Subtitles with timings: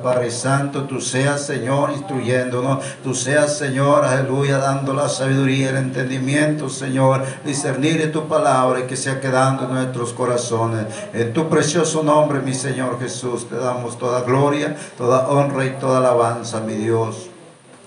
[0.00, 6.68] Padre Santo, tú seas, Señor, instruyéndonos, tú seas, Señor, aleluya, dando la sabiduría, el entendimiento,
[6.68, 10.86] Señor, discernir tu palabra y que sea quedando en nuestros corazones.
[11.12, 15.98] En tu precioso nombre, mi Señor Jesús, te damos toda gloria, toda honra y toda
[15.98, 17.28] alabanza, mi Dios.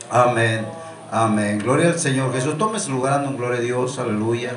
[0.09, 0.65] Amén,
[1.13, 1.59] amén.
[1.59, 2.57] Gloria al Señor Jesús.
[2.57, 4.51] Tome su lugar, dando gloria a Dios, aleluya.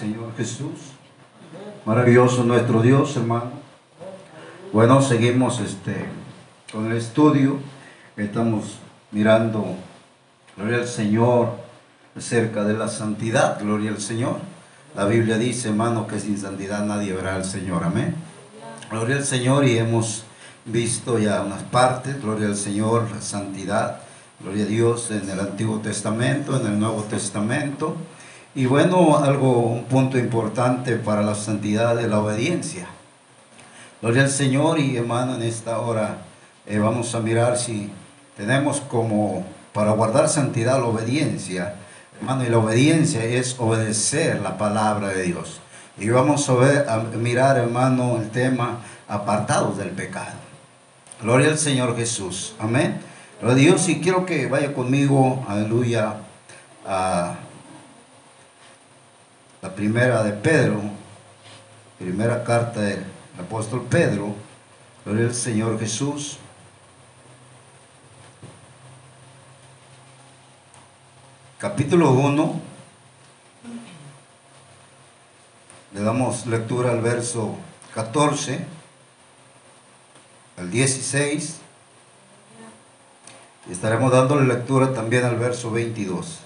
[0.00, 0.94] Señor Jesús.
[1.84, 3.50] Maravilloso nuestro Dios, hermano.
[4.72, 6.06] Bueno, seguimos este,
[6.72, 7.58] con el estudio.
[8.16, 8.78] Estamos
[9.10, 9.74] mirando,
[10.56, 11.50] gloria al Señor,
[12.16, 14.38] acerca de la santidad, gloria al Señor.
[14.96, 17.84] La Biblia dice, hermano, que sin santidad nadie verá al Señor.
[17.84, 18.14] Amén.
[18.90, 20.24] Gloria al Señor y hemos
[20.64, 24.00] visto ya unas partes, gloria al Señor, la santidad,
[24.40, 27.96] gloria a Dios en el Antiguo Testamento, en el Nuevo Testamento.
[28.52, 32.88] Y bueno, algo, un punto importante para la santidad de la obediencia.
[34.02, 36.16] Gloria al Señor y hermano, en esta hora
[36.66, 37.92] eh, vamos a mirar si
[38.36, 41.76] tenemos como para guardar santidad la obediencia.
[42.18, 45.60] Hermano, y la obediencia es obedecer la palabra de Dios.
[45.96, 50.34] Y vamos a, ver, a mirar, hermano, el tema apartados del pecado.
[51.22, 52.54] Gloria al Señor Jesús.
[52.58, 53.00] Amén.
[53.40, 56.14] Gloria a Dios y quiero que vaya conmigo, aleluya,
[56.84, 57.34] a
[59.62, 60.80] la primera de Pedro,
[61.98, 63.04] primera carta del
[63.38, 64.34] apóstol Pedro,
[65.04, 66.38] gloria al Señor Jesús.
[71.58, 72.60] Capítulo 1,
[75.92, 77.54] le damos lectura al verso
[77.94, 78.64] 14,
[80.56, 81.56] al 16,
[83.68, 86.38] y estaremos dándole lectura también al verso 22.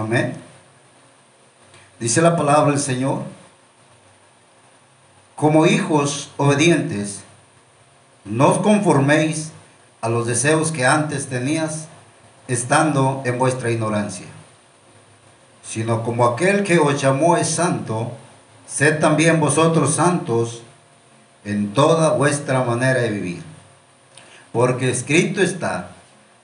[0.00, 0.34] Amén.
[1.98, 3.22] Dice la palabra del Señor.
[5.36, 7.20] Como hijos obedientes,
[8.24, 9.52] no os conforméis
[10.00, 11.88] a los deseos que antes tenías
[12.48, 14.24] estando en vuestra ignorancia,
[15.62, 18.12] sino como aquel que os llamó es santo,
[18.66, 20.62] sed también vosotros santos
[21.44, 23.42] en toda vuestra manera de vivir.
[24.50, 25.90] Porque escrito está,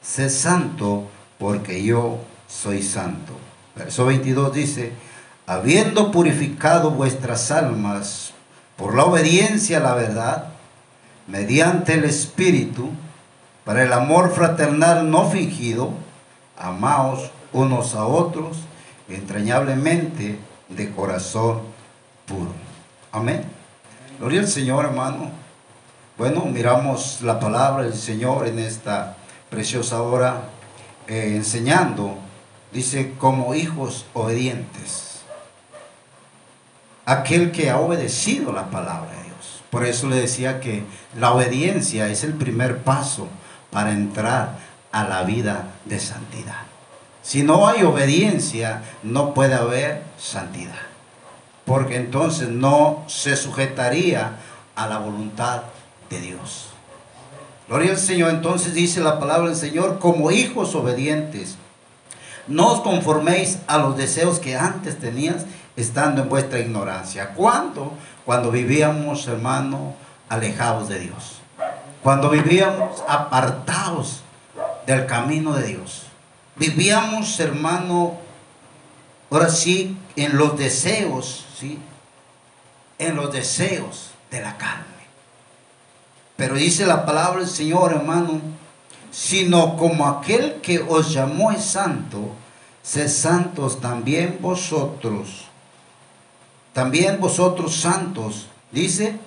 [0.02, 1.08] sed santo
[1.38, 2.18] porque yo
[2.48, 3.45] soy santo.
[3.76, 4.92] Verso 22 dice,
[5.46, 8.32] habiendo purificado vuestras almas
[8.76, 10.48] por la obediencia a la verdad,
[11.26, 12.90] mediante el Espíritu,
[13.64, 15.92] para el amor fraternal no fingido,
[16.56, 18.58] amaos unos a otros
[19.08, 20.38] entrañablemente
[20.68, 21.60] de corazón
[22.26, 22.52] puro.
[23.12, 23.44] Amén.
[24.18, 25.30] Gloria al Señor, hermano.
[26.16, 29.16] Bueno, miramos la palabra del Señor en esta
[29.50, 30.44] preciosa hora,
[31.06, 32.25] eh, enseñando
[32.76, 35.22] dice, como hijos obedientes.
[37.06, 39.62] Aquel que ha obedecido la palabra de Dios.
[39.70, 40.84] Por eso le decía que
[41.18, 43.28] la obediencia es el primer paso
[43.70, 44.58] para entrar
[44.92, 46.62] a la vida de santidad.
[47.22, 50.74] Si no hay obediencia, no puede haber santidad.
[51.64, 54.36] Porque entonces no se sujetaría
[54.74, 55.62] a la voluntad
[56.10, 56.68] de Dios.
[57.68, 58.30] Gloria al Señor.
[58.30, 61.56] Entonces dice la palabra del Señor, como hijos obedientes
[62.48, 65.44] no os conforméis a los deseos que antes tenías
[65.76, 67.30] estando en vuestra ignorancia.
[67.34, 67.92] ¿Cuándo?
[68.24, 69.94] Cuando vivíamos, hermano,
[70.28, 71.40] alejados de Dios.
[72.02, 74.22] Cuando vivíamos apartados
[74.86, 76.06] del camino de Dios.
[76.56, 78.16] Vivíamos, hermano,
[79.30, 81.78] ahora sí, en los deseos, ¿sí?
[82.98, 84.84] En los deseos de la carne.
[86.36, 88.40] Pero dice la palabra del Señor, hermano,
[89.10, 92.32] sino como aquel que os llamó es santo,
[92.82, 95.46] sed santos también vosotros.
[96.72, 99.18] También vosotros santos, dice,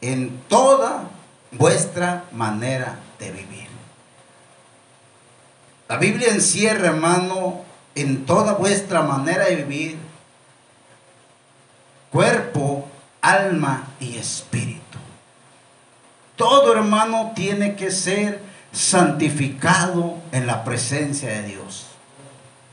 [0.00, 1.10] en toda
[1.52, 3.66] vuestra manera de vivir.
[5.88, 7.60] La Biblia encierra, hermano,
[7.94, 9.98] en toda vuestra manera de vivir,
[12.10, 12.88] cuerpo,
[13.20, 14.98] alma y espíritu.
[16.36, 18.40] Todo, hermano, tiene que ser
[18.76, 21.86] santificado en la presencia de Dios.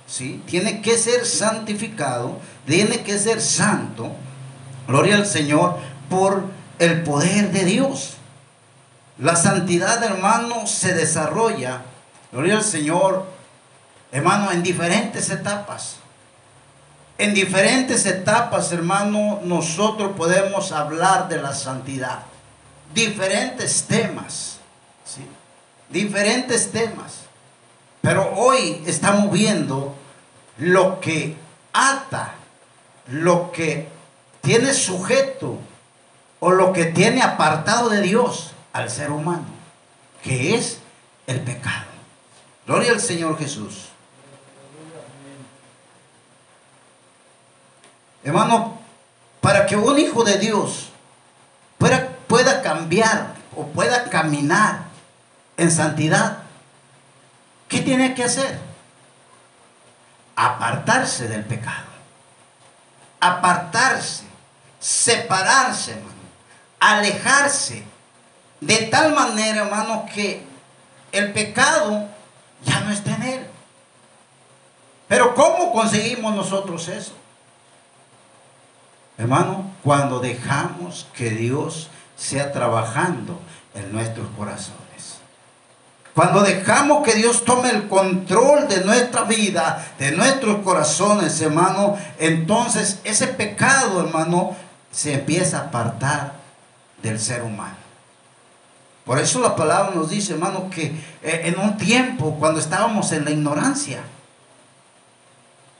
[0.05, 0.43] ¿Sí?
[0.45, 4.11] Tiene que ser santificado, tiene que ser santo,
[4.85, 5.77] gloria al Señor,
[6.09, 6.43] por
[6.79, 8.15] el poder de Dios.
[9.17, 11.83] La santidad, hermano, se desarrolla,
[12.33, 13.25] gloria al Señor,
[14.11, 15.95] hermano, en diferentes etapas.
[17.17, 22.19] En diferentes etapas, hermano, nosotros podemos hablar de la santidad.
[22.93, 24.57] Diferentes temas.
[25.05, 25.25] ¿sí?
[25.93, 27.21] Diferentes temas.
[28.01, 29.95] Pero hoy estamos viendo
[30.57, 31.37] lo que
[31.71, 32.33] ata,
[33.07, 33.87] lo que
[34.41, 35.57] tiene sujeto
[36.41, 39.45] o lo que tiene apartado de Dios al ser humano,
[40.21, 40.79] que es
[41.27, 41.85] el pecado.
[42.65, 43.87] Gloria al Señor Jesús.
[48.25, 48.79] Hermano,
[49.39, 50.89] para que un hijo de Dios
[51.77, 54.92] pueda, pueda cambiar o pueda caminar
[55.57, 56.39] en santidad,
[57.67, 58.59] ¿qué tiene que hacer?
[60.35, 61.93] Apartarse del pecado.
[63.19, 64.23] Apartarse,
[64.79, 66.13] separarse, hermano,
[66.79, 67.83] alejarse,
[68.59, 70.45] de tal manera, hermano, que
[71.11, 72.07] el pecado
[72.65, 73.47] ya no está en él.
[75.07, 77.13] Pero ¿cómo conseguimos nosotros eso?
[79.17, 83.39] Hermano, cuando dejamos que Dios sea trabajando
[83.75, 84.82] en nuestros corazones.
[86.13, 92.99] Cuando dejamos que Dios tome el control de nuestra vida, de nuestros corazones, hermano, entonces
[93.03, 94.55] ese pecado, hermano,
[94.91, 96.33] se empieza a apartar
[97.01, 97.75] del ser humano.
[99.05, 100.85] Por eso la palabra nos dice, hermano, que
[101.23, 104.01] eh, en un tiempo, cuando estábamos en la ignorancia,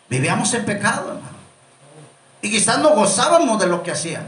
[0.09, 1.37] vivíamos en pecado, hermano.
[2.41, 4.27] Y quizás no gozábamos de lo que hacíamos,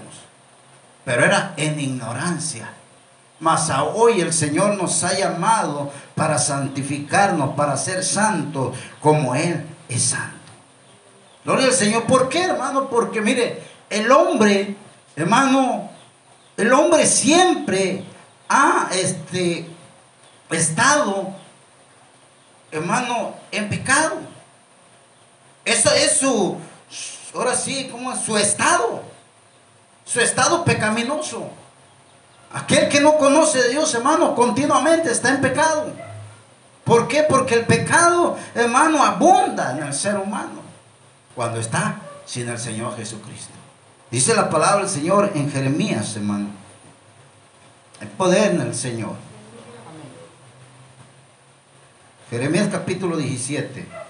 [1.04, 2.70] pero era en ignorancia.
[3.46, 9.64] Mas a hoy el Señor nos ha llamado para santificarnos, para ser santos como Él
[9.88, 10.52] es santo.
[11.44, 12.06] Gloria al Señor.
[12.06, 12.90] ¿Por qué, hermano?
[12.90, 14.76] Porque mire, el hombre,
[15.16, 15.92] hermano,
[16.58, 18.04] el hombre siempre
[18.50, 19.70] ha este,
[20.50, 21.28] estado,
[22.72, 24.22] hermano, en pecado.
[25.64, 26.58] Eso es su,
[27.36, 29.04] ahora sí, como su estado,
[30.04, 31.52] su estado pecaminoso.
[32.54, 35.92] Aquel que no conoce a Dios, hermano, continuamente está en pecado.
[36.84, 37.24] ¿Por qué?
[37.24, 40.62] Porque el pecado, hermano, abunda en el ser humano
[41.34, 43.54] cuando está sin el Señor Jesucristo.
[44.12, 46.48] Dice la palabra del Señor en Jeremías, hermano.
[48.00, 49.16] El poder en el Señor.
[52.30, 54.05] Jeremías capítulo 17.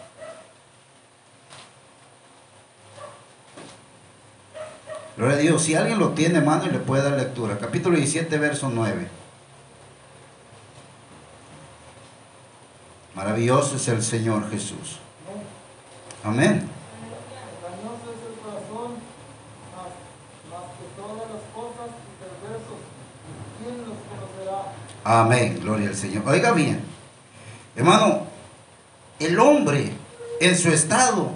[5.17, 5.63] Gloria a Dios.
[5.63, 7.57] Si alguien lo tiene, hermano, y le puede dar lectura.
[7.57, 9.07] Capítulo 17, verso 9.
[13.15, 14.99] Maravilloso es el Señor Jesús.
[16.23, 16.69] Amén.
[25.07, 26.23] Amén, gloria al Señor.
[26.25, 26.79] Oiga bien,
[27.75, 28.25] hermano,
[29.19, 29.91] el hombre
[30.41, 31.29] en su estado,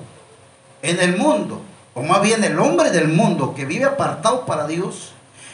[0.81, 1.61] en el mundo,
[1.99, 5.11] o más bien el hombre del mundo que vive apartado para Dios,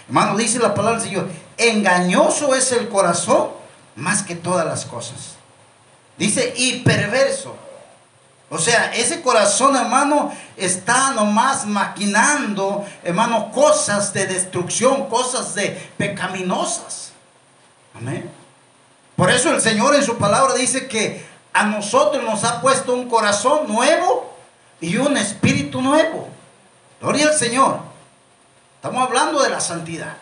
[0.08, 1.28] hermano, dice la palabra del Señor,
[1.58, 3.48] engañoso es el corazón
[3.96, 5.38] más que todas las cosas.
[6.20, 7.56] Dice, y perverso.
[8.52, 17.12] O sea, ese corazón, hermano, está nomás maquinando, hermano, cosas de destrucción, cosas de pecaminosas.
[17.96, 18.30] Amén.
[19.16, 23.10] Por eso el Señor en su palabra dice que a nosotros nos ha puesto un
[23.10, 24.32] corazón nuevo
[24.80, 26.35] y un espíritu nuevo.
[27.02, 27.80] Gloria al Señor.
[28.76, 30.16] Estamos hablando de la santidad.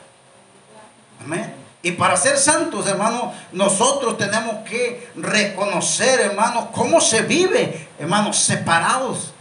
[1.23, 1.53] Amén.
[1.81, 9.33] Y para ser santos, hermano, nosotros tenemos que reconocer, hermano, cómo se vive, hermanos, separados.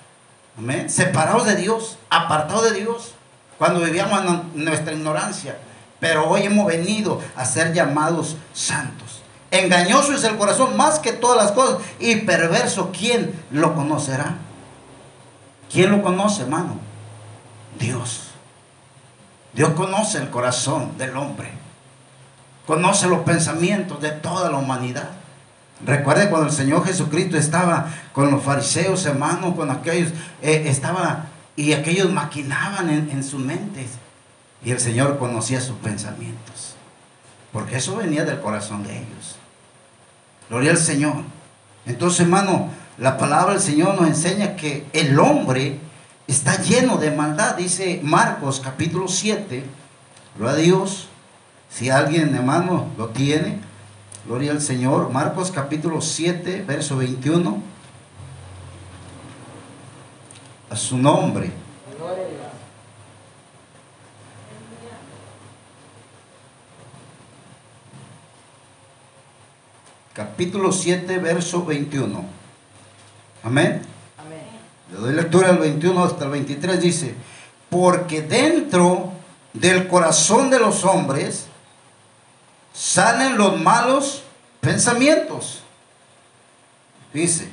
[0.59, 0.91] Amén.
[0.91, 3.15] Separados de Dios, apartados de Dios,
[3.59, 5.57] cuando vivíamos en nuestra ignorancia.
[6.01, 9.23] Pero hoy hemos venido a ser llamados santos.
[9.53, 11.81] Engañoso es el corazón más que todas las cosas.
[12.01, 14.35] Y perverso, ¿quién lo conocerá?
[15.71, 16.92] ¿Quién lo conoce, hermano?
[17.79, 18.29] Dios.
[19.53, 21.51] Dios conoce el corazón del hombre.
[22.67, 25.11] Conoce los pensamientos de toda la humanidad.
[25.85, 31.27] Recuerde cuando el Señor Jesucristo estaba con los fariseos, hermano, con aquellos, eh, estaba
[31.57, 33.91] y aquellos maquinaban en, en sus mentes.
[34.65, 36.77] Y el Señor conocía sus pensamientos.
[37.53, 39.37] Porque eso venía del corazón de ellos.
[40.49, 41.17] Gloria al Señor.
[41.85, 45.79] Entonces, hermano, la palabra del Señor nos enseña que el hombre
[46.33, 47.57] está lleno de maldad.
[47.57, 49.65] Dice Marcos capítulo 7.
[50.37, 51.09] Gloria a Dios.
[51.71, 53.61] Si alguien, hermano, lo tiene.
[54.27, 55.11] Gloria al Señor.
[55.11, 57.63] Marcos capítulo 7, verso 21.
[60.71, 61.53] A su nombre.
[70.15, 72.25] Capítulo 7, verso 21.
[73.43, 73.83] Amén.
[74.93, 77.15] Le doy lectura al 21 hasta el 23, dice,
[77.71, 79.13] porque dentro
[79.55, 81.47] del corazón de los hombres
[82.75, 84.23] salen los malos
[84.61, 85.63] pensamientos.
[87.15, 87.49] Dice,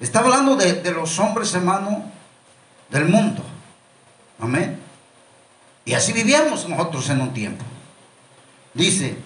[0.00, 2.04] está hablando de, de los hombres, hermano,
[2.90, 3.42] del mundo.
[4.38, 4.78] Amén.
[5.86, 7.64] Y así vivíamos nosotros en un tiempo.
[8.74, 9.16] Dice,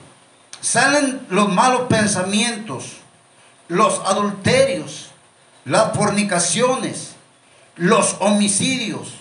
[0.61, 2.99] salen los malos pensamientos,
[3.67, 5.11] los adulterios,
[5.64, 7.13] las fornicaciones,
[7.76, 9.14] los homicidios,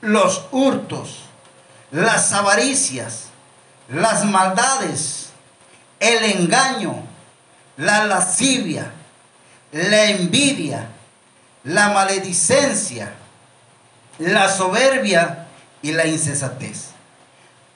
[0.00, 1.20] los hurtos,
[1.90, 3.26] las avaricias,
[3.88, 5.30] las maldades,
[5.98, 7.02] el engaño,
[7.76, 8.92] la lascivia,
[9.72, 10.88] la envidia,
[11.64, 13.12] la maledicencia,
[14.18, 15.46] la soberbia
[15.82, 16.90] y la insensatez.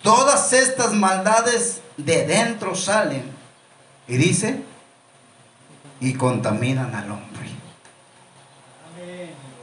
[0.02, 3.24] Todas estas maldades de dentro salen
[4.06, 4.62] y dice,
[6.00, 7.48] y contaminan al hombre.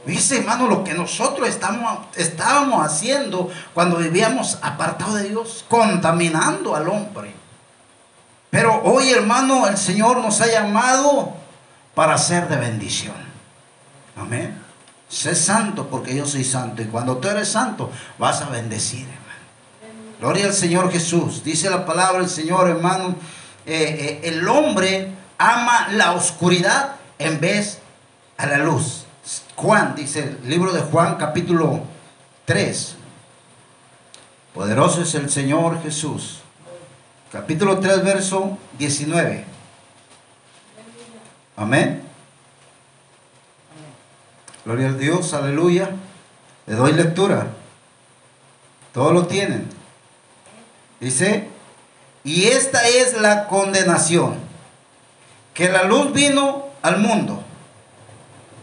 [0.04, 7.32] Dice, hermano, lo que nosotros estábamos haciendo cuando vivíamos apartados de Dios, contaminando al hombre.
[8.50, 11.34] Pero hoy, hermano, el Señor nos ha llamado
[11.94, 13.14] para ser de bendición.
[14.16, 14.60] Amén.
[15.08, 16.82] Sé santo porque yo soy santo.
[16.82, 19.22] Y cuando tú eres santo, vas a bendecir, hermano.
[20.18, 21.44] Gloria al Señor Jesús.
[21.44, 23.14] Dice la palabra del Señor, hermano.
[23.64, 27.78] Eh, eh, el hombre ama la oscuridad en vez
[28.36, 29.01] a la luz.
[29.62, 31.82] Juan, dice el libro de Juan capítulo
[32.46, 32.96] 3.
[34.52, 36.40] Poderoso es el Señor Jesús.
[37.30, 39.44] Capítulo 3, verso 19.
[41.56, 42.02] Amén.
[44.64, 45.90] Gloria a Dios, aleluya.
[46.66, 47.46] Le doy lectura.
[48.92, 49.68] Todos lo tienen.
[50.98, 51.46] Dice,
[52.24, 54.34] y esta es la condenación,
[55.54, 57.41] que la luz vino al mundo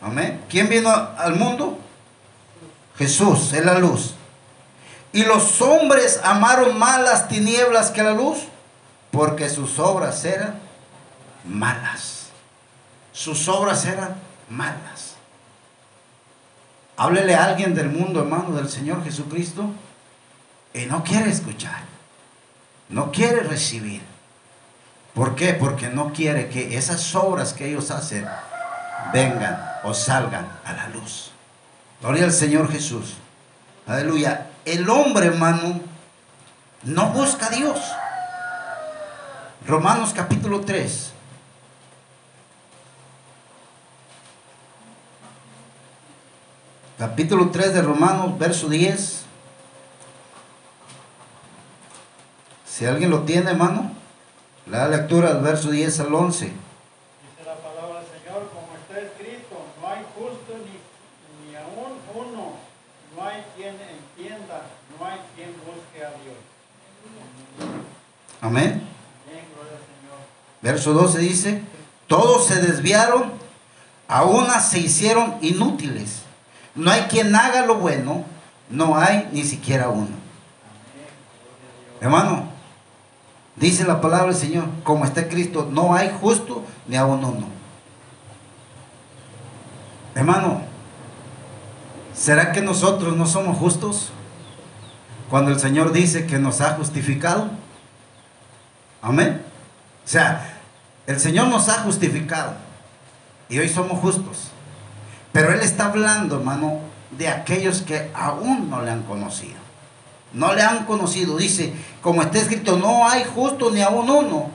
[0.01, 0.43] Amén.
[0.49, 1.77] ¿Quién vino al mundo?
[2.97, 4.15] Jesús, es la luz.
[5.11, 8.39] Y los hombres amaron más las tinieblas que la luz,
[9.11, 10.59] porque sus obras eran
[11.45, 12.27] malas.
[13.11, 14.15] Sus obras eran
[14.49, 15.15] malas.
[16.95, 19.71] Háblele a alguien del mundo, hermano, del Señor Jesucristo,
[20.73, 21.83] y no quiere escuchar.
[22.89, 24.01] No quiere recibir.
[25.13, 25.53] ¿Por qué?
[25.53, 28.27] Porque no quiere que esas obras que ellos hacen
[29.13, 31.31] vengan o salgan a la luz.
[32.01, 33.15] Gloria al Señor Jesús.
[33.87, 34.47] Aleluya.
[34.65, 35.79] El hombre, hermano,
[36.83, 37.79] no busca a Dios.
[39.65, 41.13] Romanos capítulo 3.
[46.97, 49.23] Capítulo 3 de Romanos, verso 10.
[52.65, 53.91] Si alguien lo tiene, hermano,
[54.67, 56.68] la lectura del verso 10 al 11.
[68.41, 68.81] Amén.
[70.61, 71.61] Verso 12 dice,
[72.07, 73.31] todos se desviaron,
[74.07, 76.23] a una se hicieron inútiles.
[76.75, 78.25] No hay quien haga lo bueno,
[78.69, 80.19] no hay ni siquiera uno.
[82.01, 82.49] Hermano,
[83.55, 87.47] dice la palabra del Señor, como está Cristo, no hay justo ni a uno no.
[90.15, 90.61] Hermano,
[92.13, 94.11] ¿será que nosotros no somos justos?
[95.29, 97.49] Cuando el Señor dice que nos ha justificado.
[99.01, 99.41] Amén.
[100.05, 100.59] O sea,
[101.07, 102.53] el Señor nos ha justificado
[103.47, 104.49] y hoy somos justos.
[105.31, 106.79] Pero Él está hablando, hermano,
[107.11, 109.57] de aquellos que aún no le han conocido.
[110.33, 111.37] No le han conocido.
[111.37, 114.49] Dice, como está escrito, no hay justo ni aún uno.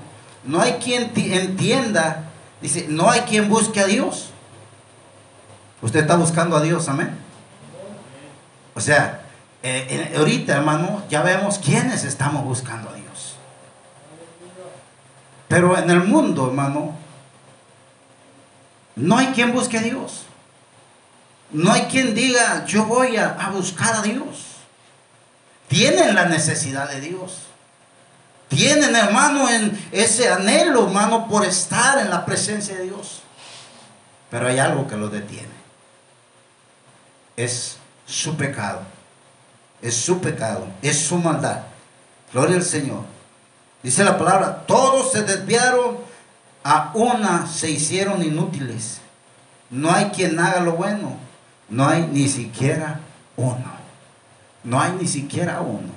[0.45, 2.31] No hay quien entienda.
[2.61, 4.31] Dice, no hay quien busque a Dios.
[5.83, 7.11] Usted está buscando a Dios, amén.
[8.75, 9.23] O sea,
[9.63, 13.04] eh, ahorita, hermano, ya vemos quiénes estamos buscando a Dios.
[15.49, 16.97] Pero en el mundo, hermano,
[18.97, 20.25] no hay quien busque a Dios.
[21.51, 24.57] No hay quien diga, yo voy a, buscar a Dios.
[25.69, 27.43] Tienen la necesidad de Dios.
[28.49, 33.23] Tienen, hermano, en ese anhelo, hermano, por estar en la presencia de Dios.
[34.31, 35.55] Pero hay algo que lo detiene.
[37.37, 38.83] Es su pecado.
[39.83, 40.67] Es su pecado.
[40.83, 41.63] Es su maldad.
[42.33, 43.14] Gloria al Señor.
[43.85, 45.99] Dice la palabra, todos se desviaron,
[46.65, 49.03] a una se hicieron inútiles.
[49.69, 51.19] No hay quien haga lo bueno.
[51.69, 53.01] No hay ni siquiera
[53.37, 53.75] uno.
[54.65, 55.93] No hay ni siquiera uno.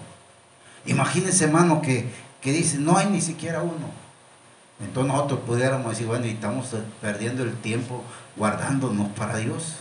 [0.86, 3.90] Imagínense, hermano, que, que dice, no hay ni siquiera uno.
[4.82, 8.04] Entonces nosotros pudiéramos decir, bueno, y estamos perdiendo el tiempo
[8.36, 9.78] guardándonos para Dios.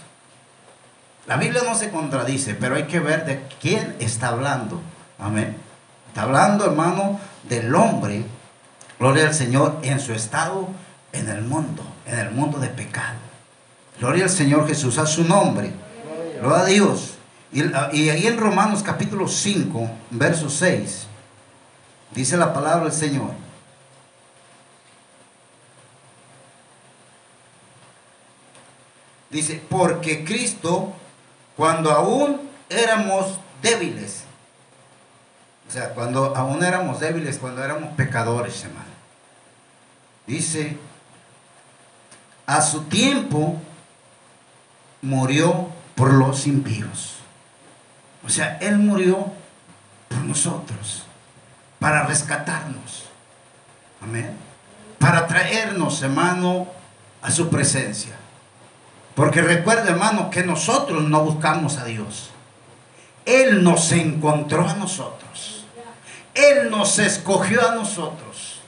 [1.27, 4.81] La Biblia no se contradice, pero hay que ver de quién está hablando.
[5.19, 5.57] Amén.
[6.09, 8.25] Está hablando, hermano, del hombre
[8.99, 10.69] Gloria al Señor en su estado
[11.13, 13.19] en el mundo, en el mundo de pecado.
[14.01, 15.71] Gloria al Señor Jesús, a su nombre.
[16.41, 17.15] Gloria a Dios.
[17.53, 17.63] Y,
[17.97, 21.07] y ahí en Romanos capítulo 5, verso 6,
[22.15, 23.31] dice la palabra del Señor.
[29.31, 30.95] Dice, porque Cristo,
[31.57, 34.26] cuando aún éramos débiles,
[35.69, 38.87] o sea, cuando aún éramos débiles, cuando éramos pecadores, hermano,
[40.27, 40.79] dice,
[42.47, 43.61] a su tiempo
[45.03, 47.17] murió por los impíos.
[48.25, 49.33] O sea, Él murió
[50.09, 51.05] por nosotros,
[51.79, 53.05] para rescatarnos.
[54.01, 54.37] Amén.
[54.99, 56.69] Para traernos, hermano,
[57.23, 58.17] a su presencia.
[59.15, 62.31] Porque recuerda, hermano, que nosotros no buscamos a Dios.
[63.25, 65.26] Él nos encontró a nosotros.
[66.37, 68.61] Él nos escogió a nosotros.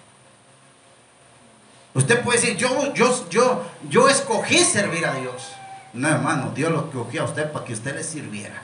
[1.95, 5.49] Usted puede decir, yo, yo, yo, yo escogí servir a Dios.
[5.93, 8.63] No, hermano, Dios lo escogió a usted para que usted le sirviera.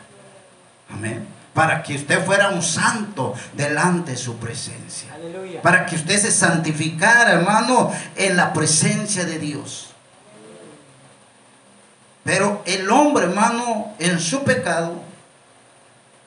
[0.90, 1.26] Amén.
[1.52, 5.14] Para que usted fuera un santo delante de su presencia.
[5.14, 5.62] Aleluya.
[5.62, 9.90] Para que usted se santificara, hermano, en la presencia de Dios.
[12.24, 14.94] Pero el hombre, hermano, en su pecado,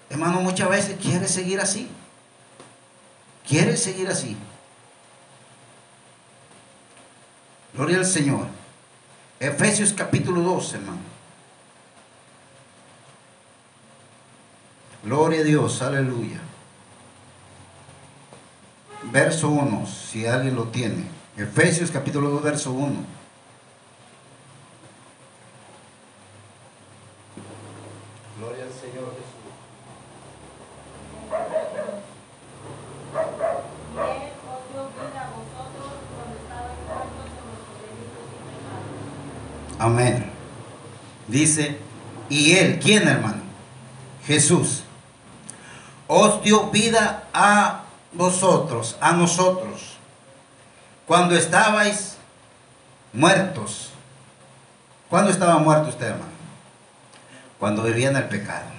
[0.10, 1.89] hermano, muchas veces quiere seguir así.
[3.48, 4.36] Quiere seguir así.
[7.74, 8.48] Gloria al Señor.
[9.39, 10.98] Efesios capítulo 2, hermano.
[15.04, 16.42] Gloria a Dios, aleluya.
[19.12, 21.06] Verso 1, si alguien lo tiene.
[21.38, 23.18] Efesios capítulo 2, verso 1.
[39.80, 40.25] Amén.
[41.38, 41.78] Dice,
[42.30, 43.44] y Él, ¿quién hermano?
[44.26, 44.82] Jesús.
[46.08, 49.98] Os dio vida a vosotros, a nosotros,
[51.06, 52.18] cuando estabais
[53.14, 53.92] muertos.
[55.12, 56.32] ¿Cuándo estaba muerto usted, hermano?
[57.60, 58.72] Cuando vivía en el pecado.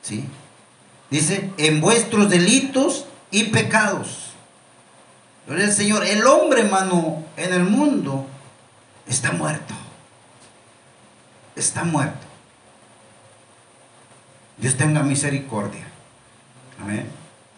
[0.00, 0.24] ¿Sí?
[1.10, 4.30] Dice, en vuestros delitos y pecados.
[5.46, 6.06] Gloria el Señor.
[6.06, 8.26] El hombre, hermano, en el mundo
[9.06, 9.81] está muerto
[11.62, 12.26] está muerto.
[14.58, 15.84] Dios tenga misericordia.
[16.80, 17.08] Amén.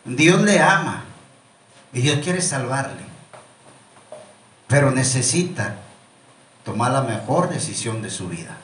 [0.04, 1.04] Dios le ama
[1.92, 3.02] y Dios quiere salvarle.
[4.68, 5.76] Pero necesita
[6.64, 8.56] tomar la mejor decisión de su vida.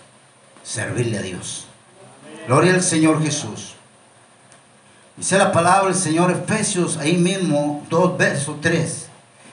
[0.62, 1.66] Servirle a Dios.
[2.46, 3.74] Gloria al Señor Jesús.
[5.16, 9.07] Dice la palabra del Señor Efesios, ahí mismo, 2 verso 3.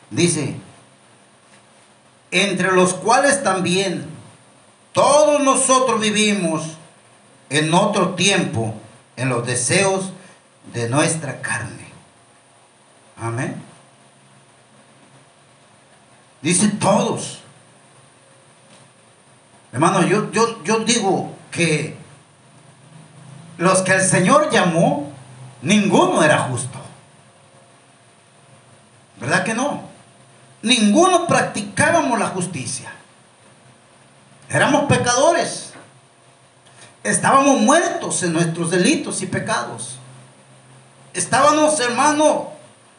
[0.09, 0.55] Dice,
[2.31, 4.16] entre los cuales también
[4.97, 6.63] todos nosotros vivimos
[7.51, 8.73] en otro tiempo
[9.15, 10.11] en los deseos
[10.73, 11.87] de nuestra carne.
[13.15, 13.61] Amén.
[16.41, 17.41] Dice todos.
[19.71, 21.95] Hermano, yo, yo, yo digo que
[23.59, 25.11] los que el Señor llamó,
[25.61, 26.79] ninguno era justo.
[29.19, 29.83] ¿Verdad que no?
[30.63, 32.96] Ninguno practicábamos la justicia.
[34.49, 35.73] Éramos pecadores.
[37.03, 39.97] Estábamos muertos en nuestros delitos y pecados.
[41.13, 42.51] Estábamos, hermano,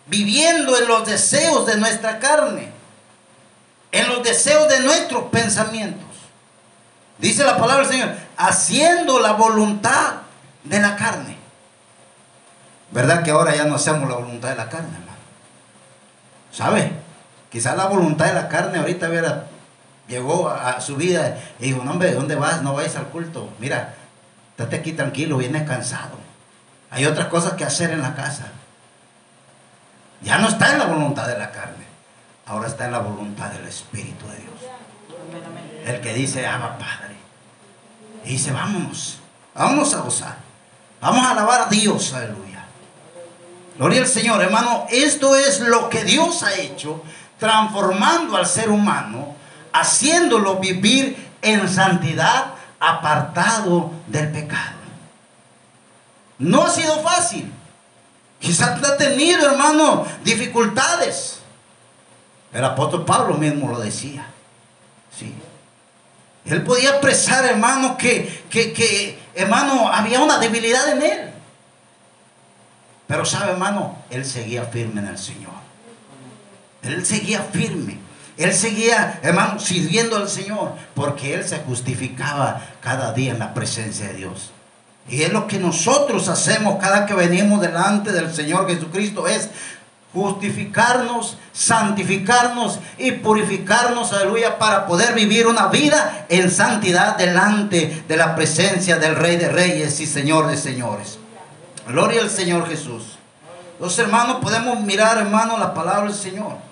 [0.07, 2.73] viviendo en los deseos de nuestra carne,
[3.93, 6.07] en los deseos de nuestros pensamientos.
[7.19, 10.15] Dice la palabra del Señor, haciendo la voluntad
[10.65, 11.37] de la carne.
[12.91, 15.19] ¿Verdad que ahora ya no hacemos la voluntad de la carne, hermano?
[16.53, 16.93] ¿Sabe?
[17.51, 19.47] Quizás la voluntad de la carne ahorita hubiera
[20.09, 22.63] llegó a, su vida y dijo, no hombre, ¿dónde vas?
[22.63, 23.51] No vayas al culto.
[23.59, 23.95] Mira,
[24.51, 26.19] estate aquí tranquilo, vienes cansado.
[26.91, 28.47] Hay otras cosas que hacer en la casa.
[30.23, 31.87] Ya no está en la voluntad de la carne.
[32.47, 34.49] Ahora está en la voluntad del Espíritu de Dios.
[35.85, 37.17] El que dice, ama Padre.
[38.25, 39.21] Y dice, vámonos,
[39.55, 40.37] vámonos a gozar.
[41.01, 42.65] Vamos a alabar a Dios, aleluya.
[43.77, 44.87] Gloria al Señor, hermano.
[44.91, 47.03] Esto es lo que Dios ha hecho,
[47.39, 49.38] transformando al ser humano
[49.81, 54.79] haciéndolo vivir en santidad, apartado del pecado.
[56.39, 57.53] No ha sido fácil.
[58.39, 61.41] Quizás ha tenido, hermano, dificultades.
[62.53, 64.27] El apóstol Pablo mismo lo decía.
[65.17, 65.35] Sí.
[66.45, 71.31] Él podía expresar, hermano, que, que, que, hermano, había una debilidad en él.
[73.07, 75.53] Pero sabe, hermano, él seguía firme en el Señor.
[76.83, 78.08] Él seguía firme.
[78.39, 84.07] Él seguía, hermano, sirviendo al Señor, porque él se justificaba cada día en la presencia
[84.07, 84.53] de Dios.
[85.09, 89.49] Y es lo que nosotros hacemos cada que venimos delante del Señor Jesucristo, es
[90.15, 98.37] justificarnos, santificarnos y purificarnos, aleluya, para poder vivir una vida en santidad delante de la
[98.37, 101.19] presencia del Rey de Reyes y Señor de Señores.
[101.89, 103.19] Gloria al Señor Jesús.
[103.81, 106.68] Los hermanos podemos mirar, hermano, la palabra del Señor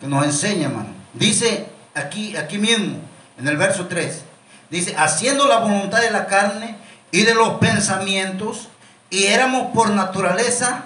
[0.00, 0.90] que nos enseña, hermano.
[1.14, 2.98] Dice aquí, aquí mismo,
[3.38, 4.22] en el verso 3,
[4.70, 6.76] dice, haciendo la voluntad de la carne
[7.10, 8.68] y de los pensamientos,
[9.10, 10.84] y éramos por naturaleza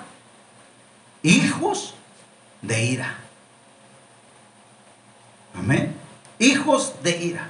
[1.23, 1.95] hijos
[2.63, 3.17] de ira.
[5.55, 5.97] Amén.
[6.39, 7.49] Hijos de ira.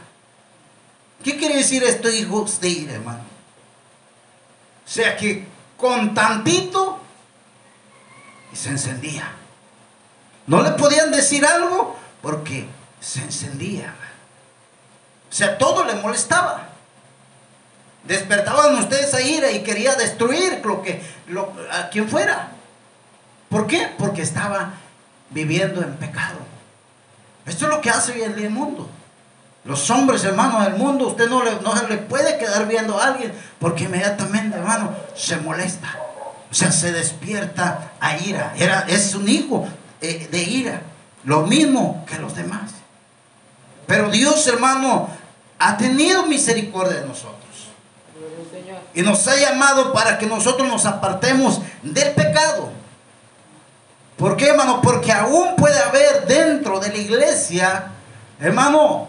[1.23, 3.21] ¿Qué quiere decir esto, hijos de ira, hermano?
[4.87, 5.47] O sea que
[5.77, 6.99] con tantito
[8.53, 9.40] y se encendía.
[10.51, 12.67] No le podían decir algo porque
[13.01, 13.95] se encendía.
[15.31, 16.71] O sea, todo le molestaba.
[18.03, 21.01] Despertaban ustedes a ira y quería destruir lo que,
[21.71, 22.49] a quien fuera.
[23.49, 23.93] ¿Por qué?
[23.97, 24.73] Porque estaba
[25.31, 26.39] viviendo en pecado.
[27.47, 28.91] Esto es lo que hace el mundo.
[29.65, 33.33] Los hombres, hermanos, del mundo, usted no le, no le puede quedar viendo a alguien
[33.61, 35.97] porque inmediatamente, hermano, se molesta.
[36.51, 38.53] O sea, se despierta a ira.
[38.57, 39.69] Era, es un hijo
[40.01, 40.83] eh, de ira,
[41.25, 42.73] lo mismo que los demás.
[43.87, 45.09] Pero Dios, hermano,
[45.59, 47.41] ha tenido misericordia de nosotros.
[48.95, 52.71] Y nos ha llamado para que nosotros nos apartemos del pecado.
[54.17, 54.81] ¿Por qué, hermano?
[54.83, 57.93] Porque aún puede haber dentro de la iglesia,
[58.41, 59.09] hermano,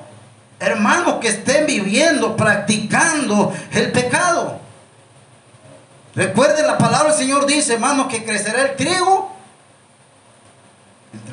[0.59, 4.59] hermanos que estén viviendo, practicando el pecado.
[6.15, 9.30] Recuerden la palabra del Señor dice, hermano, que crecerá el trigo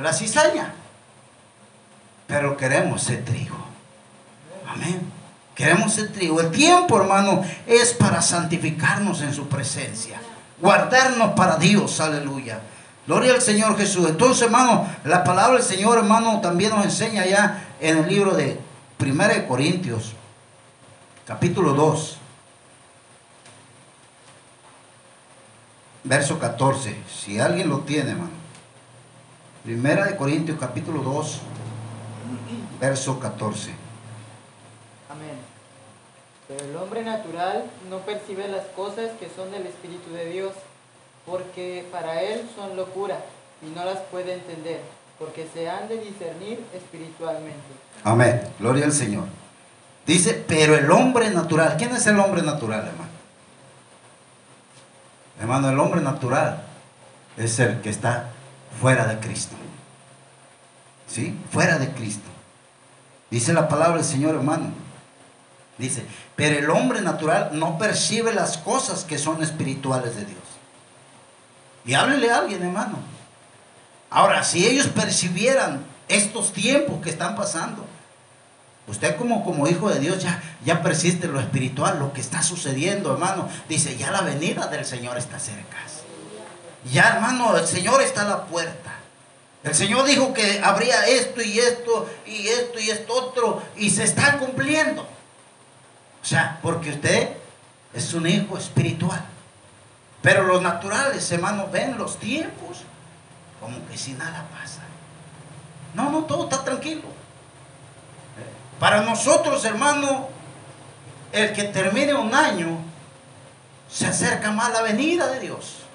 [0.03, 0.73] la cizaña.
[2.27, 3.57] Pero queremos ser trigo.
[4.69, 5.01] Amén.
[5.55, 6.41] Queremos ser trigo.
[6.41, 10.21] El tiempo, hermano, es para santificarnos en su presencia.
[10.61, 12.01] Guardarnos para Dios.
[12.01, 12.61] Aleluya.
[13.07, 14.09] Gloria al Señor Jesús.
[14.09, 18.61] Entonces, hermano, la palabra del Señor, hermano, también nos enseña ya en el libro de
[19.01, 20.13] 1 Corintios,
[21.27, 22.19] capítulo 2.
[26.05, 26.97] Verso 14.
[27.11, 28.38] Si alguien lo tiene, hermano.
[29.69, 31.41] Primera de Corintios capítulo 2,
[32.81, 33.71] verso 14.
[35.11, 35.37] Amén.
[36.49, 40.53] Pero el hombre natural no percibe las cosas que son del Espíritu de Dios,
[41.27, 43.19] porque para él son locura
[43.61, 44.81] y no las puede entender,
[45.19, 47.69] porque se han de discernir espiritualmente.
[48.05, 48.41] Amén.
[48.59, 49.25] Gloria al Señor.
[50.07, 53.11] Dice, pero el hombre natural, ¿quién es el hombre natural, hermano?
[55.39, 56.63] Hermano, el hombre natural
[57.37, 58.31] es el que está
[58.81, 59.57] fuera de Cristo.
[61.07, 61.39] ¿Sí?
[61.51, 62.29] Fuera de Cristo.
[63.31, 64.71] Dice la palabra del Señor, hermano.
[65.79, 66.05] Dice,
[66.35, 70.39] pero el hombre natural no percibe las cosas que son espirituales de Dios.
[71.85, 72.99] Y háblele a alguien, hermano.
[74.11, 77.87] Ahora, si ellos percibieran estos tiempos que están pasando,
[78.89, 83.13] usted como, como hijo de Dios ya, ya persiste lo espiritual, lo que está sucediendo,
[83.13, 83.49] hermano.
[83.69, 85.77] Dice, ya la venida del Señor está cerca.
[86.85, 88.93] Ya, hermano, el Señor está a la puerta.
[89.65, 94.05] El Señor dijo que habría esto y esto y esto y esto otro y se
[94.05, 95.03] está cumpliendo.
[95.03, 97.37] O sea, porque usted
[97.93, 99.25] es un hijo espiritual.
[100.23, 102.79] Pero los naturales, hermano, ven los tiempos
[103.61, 104.83] como que si nada pasa.
[105.95, 107.03] No, no, todo está tranquilo.
[108.79, 110.29] Para nosotros, hermano,
[111.33, 112.79] el que termine un año
[113.91, 115.88] se acerca más a la venida de Dios.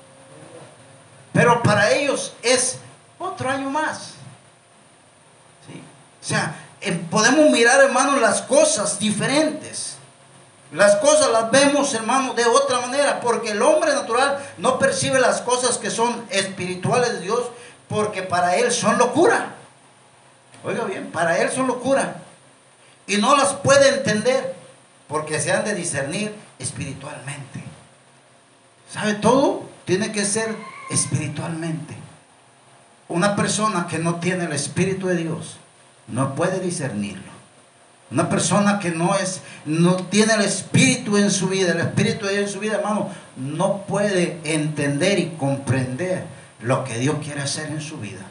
[1.33, 2.77] Pero para ellos es
[3.19, 4.13] otro año más.
[6.21, 9.95] O sea, eh, podemos mirar, hermanos, las cosas diferentes.
[10.71, 15.41] Las cosas las vemos, hermanos, de otra manera, porque el hombre natural no percibe las
[15.41, 17.41] cosas que son espirituales de Dios,
[17.89, 19.53] porque para él son locura.
[20.63, 22.15] Oiga bien, para él son locura.
[23.05, 24.55] Y no las puede entender,
[25.07, 27.63] porque se han de discernir espiritualmente.
[28.91, 29.63] ¿Sabe todo?
[29.85, 30.55] Tiene que ser
[30.89, 31.95] espiritualmente.
[33.07, 35.57] Una persona que no tiene el Espíritu de Dios
[36.07, 37.33] no puede discernirlo.
[38.11, 42.33] Una persona que no es, no tiene el Espíritu en su vida, el Espíritu de
[42.33, 46.25] Dios en su vida, hermano, no puede entender y comprender
[46.61, 48.21] lo que Dios quiere hacer en su vida.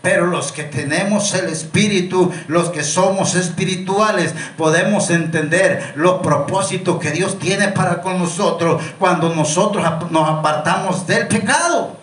[0.00, 7.10] Pero los que tenemos el Espíritu, los que somos espirituales, podemos entender los propósitos que
[7.10, 11.96] Dios tiene para con nosotros cuando nosotros nos apartamos del pecado.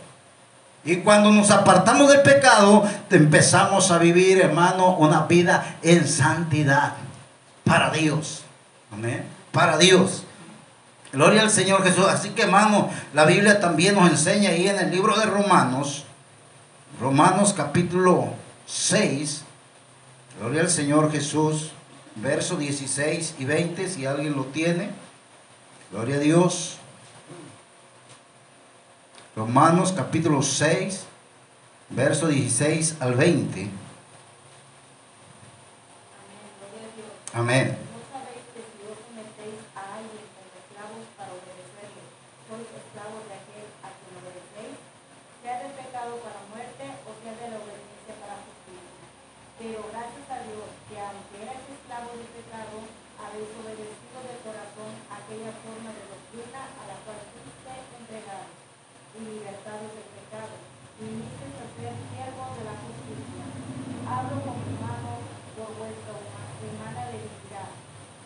[0.83, 6.93] Y cuando nos apartamos del pecado, empezamos a vivir, hermano, una vida en santidad
[7.63, 8.43] para Dios.
[8.93, 9.25] Amén.
[9.51, 10.23] Para Dios.
[11.11, 12.05] Gloria al Señor Jesús.
[12.07, 16.05] Así que, hermano, la Biblia también nos enseña ahí en el libro de Romanos,
[16.99, 18.33] Romanos capítulo
[18.67, 19.43] 6.
[20.39, 21.71] Gloria al Señor Jesús,
[22.15, 24.89] verso 16 y 20, si alguien lo tiene.
[25.91, 26.77] Gloria a Dios.
[29.35, 31.03] Romanos capítulo 6,
[31.89, 33.67] verso 16 al 20.
[37.35, 37.75] Amén.
[37.75, 41.99] ¿No sabéis que si os sometéis a alguien como esclavos para obedecerle,
[42.47, 44.79] sois esclavos de aquel a quien obedecéis?
[45.43, 49.03] Sea del pecado para muerte o sea de la obediencia para justicia.
[49.59, 52.87] Pero gracias a Dios que aunque erais esclavos del pecado,
[53.19, 58.63] habéis obedecido de corazón aquella forma de doctrina a la cual fuisteis entregados
[59.15, 60.53] y libertados del pecado,
[60.99, 63.43] y vinisteis a ser siervos de la justicia.
[64.05, 65.19] Hablo con mis manos
[65.55, 67.69] por vuestra huma- humana debilidad,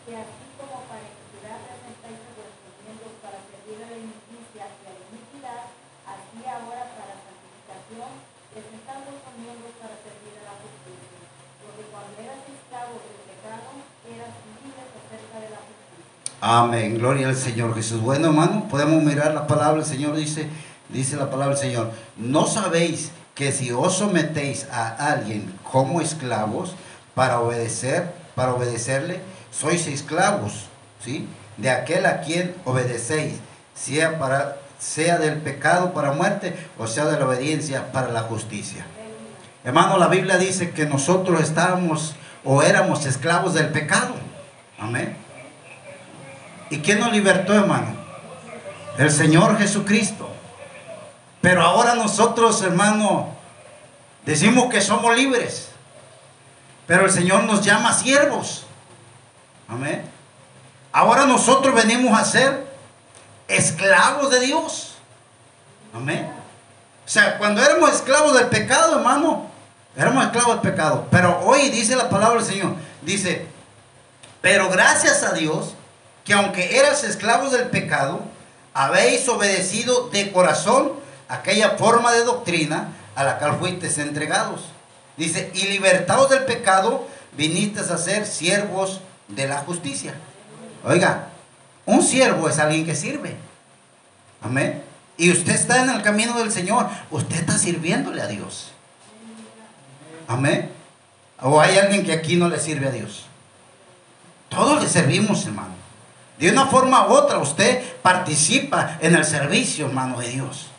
[0.04, 4.84] que así como para iniquidad presentáis a vuestros miembros para servir a la injusticia y
[4.84, 5.62] a la iniquidad,
[6.04, 8.10] así ahora para santificación
[8.50, 11.18] presentad vuestros miembros para servir a la justicia.
[11.62, 13.68] Porque cuando eras esclavos del pecado,
[14.10, 16.08] eras libres acerca de la justicia.
[16.42, 18.00] Amén, gloria al Señor Jesús.
[18.00, 19.80] Bueno, hermano, podemos mirar la palabra.
[19.80, 20.48] El Señor dice,
[20.92, 21.90] dice la palabra del Señor.
[22.16, 26.74] No sabéis que si os sometéis a alguien como esclavos
[27.14, 30.66] para obedecer, para obedecerle, sois esclavos,
[31.04, 31.26] ¿sí?
[31.56, 33.34] De aquel a quien obedecéis,
[33.74, 38.86] sea para sea del pecado para muerte o sea de la obediencia para la justicia.
[39.62, 44.14] Hermano, la Biblia dice que nosotros estábamos o éramos esclavos del pecado.
[44.78, 45.14] Amén.
[46.70, 47.88] ¿Y quién nos libertó, hermano?
[48.96, 50.29] El Señor Jesucristo.
[51.40, 53.28] Pero ahora nosotros, hermano,
[54.24, 55.68] decimos que somos libres.
[56.86, 58.64] Pero el Señor nos llama siervos.
[59.68, 60.04] Amén.
[60.92, 62.66] Ahora nosotros venimos a ser
[63.48, 64.94] esclavos de Dios.
[65.94, 66.30] Amén.
[67.06, 69.46] O sea, cuando éramos esclavos del pecado, hermano,
[69.96, 71.06] éramos esclavos del pecado.
[71.10, 73.46] Pero hoy dice la palabra del Señor, dice,
[74.40, 75.74] pero gracias a Dios,
[76.24, 78.20] que aunque eras esclavos del pecado,
[78.74, 80.92] habéis obedecido de corazón
[81.30, 84.62] aquella forma de doctrina a la cual fuisteis entregados.
[85.16, 90.14] Dice, y libertados del pecado, vinisteis a ser siervos de la justicia.
[90.84, 91.28] Oiga,
[91.86, 93.36] un siervo es alguien que sirve.
[94.42, 94.82] Amén.
[95.16, 98.72] Y usted está en el camino del Señor, usted está sirviéndole a Dios.
[100.26, 100.70] Amén.
[101.42, 103.26] O hay alguien que aquí no le sirve a Dios.
[104.48, 105.74] Todos le servimos, hermano.
[106.38, 110.69] De una forma u otra, usted participa en el servicio, hermano, de Dios.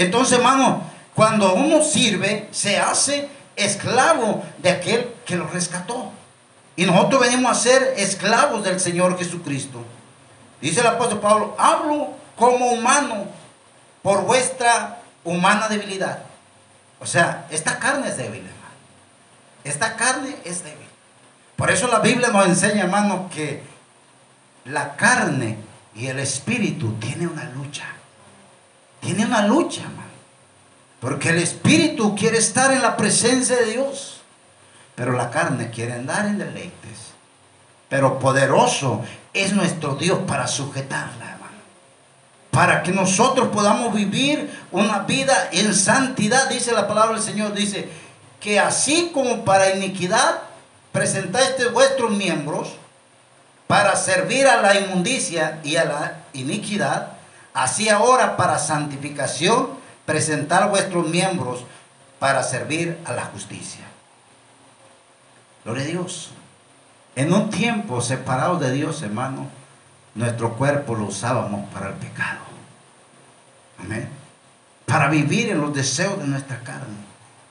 [0.00, 0.82] Entonces, hermano,
[1.14, 6.10] cuando uno sirve, se hace esclavo de aquel que lo rescató.
[6.74, 9.84] Y nosotros venimos a ser esclavos del Señor Jesucristo.
[10.62, 13.26] Dice el apóstol Pablo, hablo como humano
[14.00, 16.20] por vuestra humana debilidad.
[16.98, 18.74] O sea, esta carne es débil, hermano.
[19.64, 20.88] Esta carne es débil.
[21.56, 23.62] Por eso la Biblia nos enseña, hermano, que
[24.64, 25.58] la carne
[25.94, 27.99] y el espíritu tienen una lucha.
[29.00, 30.10] Tiene una lucha, hermano.
[31.00, 34.20] Porque el espíritu quiere estar en la presencia de Dios.
[34.94, 37.10] Pero la carne quiere andar en deleites.
[37.88, 41.56] Pero poderoso es nuestro Dios para sujetarla, hermano.
[42.50, 47.54] Para que nosotros podamos vivir una vida en santidad, dice la palabra del Señor.
[47.54, 47.88] Dice
[48.38, 50.40] que así como para iniquidad
[50.92, 52.68] presentaste vuestros miembros
[53.66, 57.19] para servir a la inmundicia y a la iniquidad,
[57.54, 59.68] así ahora para santificación
[60.06, 61.64] presentar vuestros miembros
[62.18, 63.84] para servir a la justicia.
[65.64, 66.30] Gloria a Dios.
[67.16, 69.48] En un tiempo separado de Dios, hermano,
[70.14, 72.40] nuestro cuerpo lo usábamos para el pecado.
[73.78, 74.08] Amén.
[74.86, 76.96] Para vivir en los deseos de nuestra carne,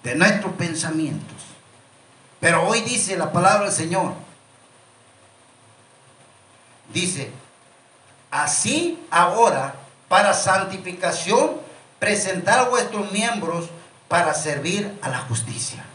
[0.04, 1.38] de nuestros pensamientos.
[2.40, 4.14] Pero hoy dice la palabra del Señor.
[6.94, 7.32] Dice,
[8.32, 9.76] así ahora,
[10.10, 11.52] para santificación,
[12.00, 13.70] presentar vuestros miembros
[14.10, 15.86] para servir a la justicia.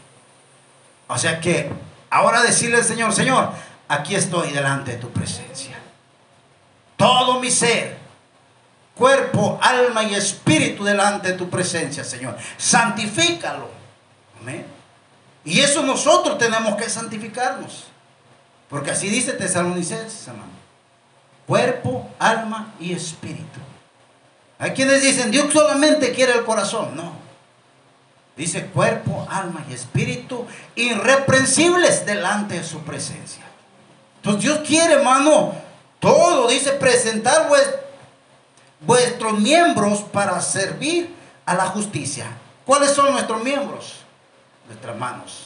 [1.07, 1.71] O sea que
[2.09, 3.51] ahora decirle al Señor, Señor,
[3.87, 5.77] aquí estoy delante de tu presencia.
[6.97, 7.97] Todo mi ser,
[8.95, 12.37] cuerpo, alma y espíritu delante de tu presencia, Señor.
[12.57, 13.69] Santifícalo.
[14.41, 14.65] Amén.
[15.43, 17.85] Y eso nosotros tenemos que santificarnos.
[18.69, 20.53] Porque así dice Tesalonicenses, hermano.
[21.45, 23.59] Cuerpo, alma y espíritu.
[24.57, 26.95] Hay quienes dicen, Dios solamente quiere el corazón.
[26.95, 27.13] No.
[28.35, 33.43] Dice cuerpo, alma y espíritu irreprensibles delante de su presencia.
[34.17, 35.53] Entonces Dios quiere, hermano,
[35.99, 37.49] todo, dice, presentar
[38.81, 41.15] vuestros miembros para servir
[41.45, 42.27] a la justicia.
[42.65, 43.97] ¿Cuáles son nuestros miembros?
[44.67, 45.43] Nuestras manos,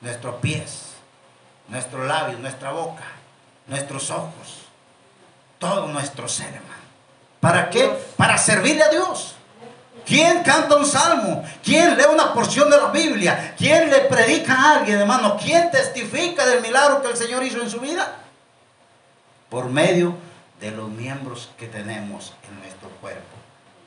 [0.00, 0.82] nuestros pies,
[1.68, 3.04] nuestros labios, nuestra boca,
[3.66, 4.66] nuestros ojos,
[5.58, 6.81] todo nuestro ser, hermano.
[7.42, 7.90] ¿Para qué?
[8.16, 9.34] Para servirle a Dios.
[10.06, 11.42] ¿Quién canta un salmo?
[11.60, 13.56] ¿Quién lee una porción de la Biblia?
[13.58, 15.36] ¿Quién le predica a alguien, hermano?
[15.42, 18.14] ¿Quién testifica del milagro que el Señor hizo en su vida?
[19.50, 20.14] Por medio
[20.60, 23.20] de los miembros que tenemos en nuestro cuerpo.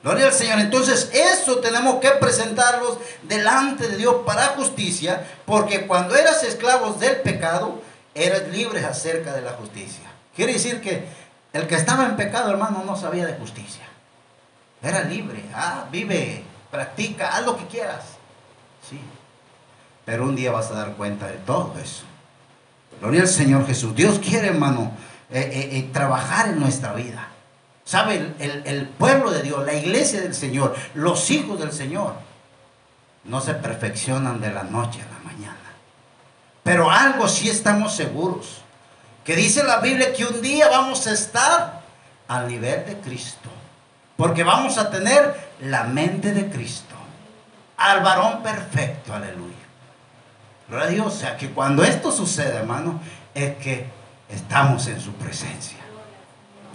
[0.04, 0.60] Gloria al Señor.
[0.60, 7.22] Entonces, eso tenemos que presentarlos delante de Dios para justicia, porque cuando eras esclavos del
[7.22, 7.82] pecado,
[8.14, 10.12] eras libres acerca de la justicia.
[10.36, 11.08] Quiere decir que
[11.56, 13.86] el que estaba en pecado, hermano, no sabía de justicia.
[14.84, 15.42] Era libre.
[15.54, 18.04] Ah, vive, practica, haz lo que quieras.
[18.88, 19.00] Sí.
[20.04, 22.04] Pero un día vas a dar cuenta de todo eso.
[23.00, 23.96] Gloria al Señor Jesús.
[23.96, 24.92] Dios quiere, hermano,
[25.30, 27.30] eh, eh, eh, trabajar en nuestra vida.
[27.86, 28.34] ¿Sabe?
[28.40, 32.16] el pueblo de Dios, la iglesia del Señor, los hijos del Señor,
[33.24, 35.56] no se perfeccionan de la noche a la mañana.
[36.64, 38.65] Pero algo sí estamos seguros.
[39.26, 41.82] Que dice la Biblia que un día vamos a estar
[42.28, 43.50] al nivel de Cristo.
[44.16, 46.96] Porque vamos a tener la mente de Cristo.
[47.78, 49.56] Al varón perfecto, aleluya.
[50.70, 51.08] Gloria a Dios.
[51.08, 53.02] O sea que cuando esto sucede, hermano,
[53.34, 53.88] es que
[54.30, 55.80] estamos en su presencia.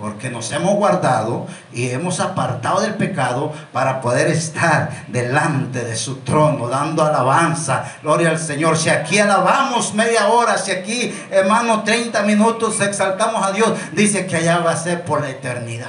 [0.00, 6.20] Porque nos hemos guardado y hemos apartado del pecado para poder estar delante de su
[6.20, 7.84] trono, dando alabanza.
[8.02, 8.78] Gloria al Señor.
[8.78, 14.36] Si aquí alabamos media hora, si aquí, hermano, 30 minutos exaltamos a Dios, dice que
[14.36, 15.88] allá va a ser por la eternidad.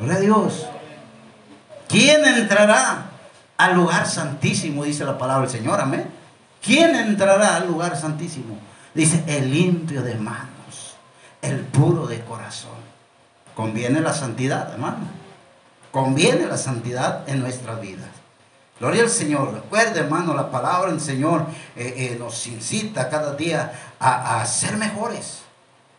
[0.00, 0.66] Gloria a Dios.
[1.88, 3.10] ¿Quién entrará
[3.56, 4.82] al lugar santísimo?
[4.82, 5.80] Dice la palabra del Señor.
[5.80, 6.10] Amén.
[6.60, 8.58] ¿Quién entrará al lugar santísimo?
[8.94, 10.48] Dice el limpio de manos,
[11.42, 12.80] el puro de corazón.
[13.54, 15.06] Conviene la santidad, hermano.
[15.90, 18.08] Conviene la santidad en nuestras vidas.
[18.80, 19.52] Gloria al Señor.
[19.52, 21.44] Recuerde, hermano, la palabra del Señor
[21.76, 25.40] eh, eh, nos incita cada día a, a ser mejores.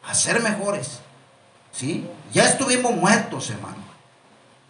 [0.03, 0.99] A ser mejores.
[1.71, 2.09] ¿Sí?
[2.33, 3.83] Ya estuvimos muertos, hermano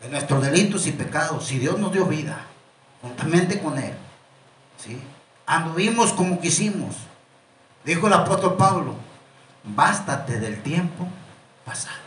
[0.03, 2.45] de nuestros delitos y pecados, si Dios nos dio vida,
[3.01, 3.93] juntamente con Él,
[4.77, 4.99] ¿sí?
[5.45, 6.95] anduvimos como quisimos.
[7.85, 8.95] Dijo el apóstol Pablo,
[9.63, 11.07] bástate del tiempo
[11.65, 12.03] pasado.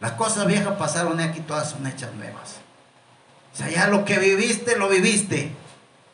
[0.00, 2.56] Las cosas viejas pasaron y aquí todas son hechas nuevas.
[3.52, 5.52] O sea, ya lo que viviste, lo viviste.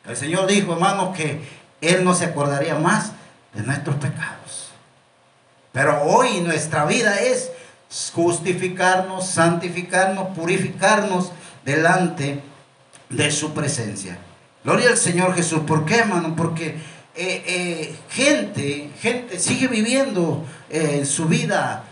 [0.06, 1.40] El Señor dijo, hermano, que
[1.80, 3.12] Él no se acordaría más
[3.54, 4.70] de nuestros pecados.
[5.72, 7.50] Pero hoy nuestra vida es
[8.14, 11.32] justificarnos, santificarnos, purificarnos
[11.64, 12.42] delante
[13.08, 14.18] de su presencia.
[14.64, 15.60] Gloria al Señor Jesús.
[15.66, 16.34] ¿Por qué, hermano?
[16.36, 16.76] Porque
[17.14, 21.84] eh, eh, gente, gente sigue viviendo eh, su vida,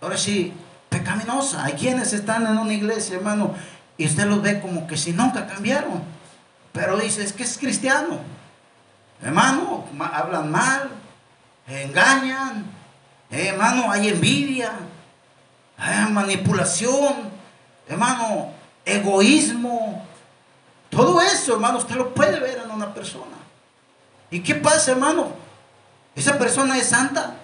[0.00, 0.52] ahora sí,
[0.88, 1.64] pecaminosa.
[1.64, 3.54] Hay quienes están en una iglesia, hermano,
[3.96, 6.02] y usted los ve como que si nunca cambiaron.
[6.72, 8.18] Pero dice, es que es cristiano.
[9.22, 10.90] Hermano, hablan mal,
[11.66, 12.64] engañan.
[13.30, 14.72] hermano, hay envidia
[15.76, 17.30] Ah, manipulación,
[17.88, 18.52] hermano,
[18.84, 20.06] egoísmo.
[20.88, 23.33] Todo eso, hermano, usted lo puede ver en una persona.
[24.34, 25.28] ¿Y qué pasa, hermano?
[26.16, 27.36] Esa persona es santa.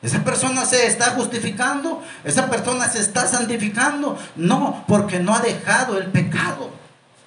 [0.00, 2.02] Esa persona se está justificando.
[2.24, 4.18] Esa persona se está santificando.
[4.34, 6.70] No, porque no ha dejado el pecado.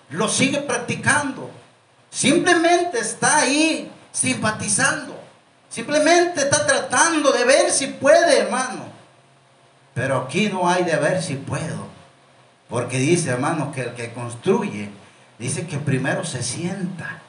[0.09, 1.51] Lo sigue practicando.
[2.09, 5.15] Simplemente está ahí simpatizando.
[5.69, 8.85] Simplemente está tratando de ver si puede, hermano.
[9.93, 11.85] Pero aquí no hay de ver si puedo.
[12.67, 14.89] Porque dice, hermano, que el que construye,
[15.37, 17.21] dice que primero se sienta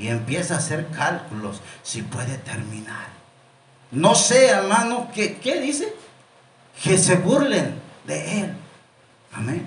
[0.00, 3.08] y empieza a hacer cálculos si puede terminar.
[3.90, 5.94] No sé, hermano, que, ¿qué dice?
[6.82, 7.74] Que se burlen
[8.06, 8.54] de él.
[9.32, 9.66] Amén.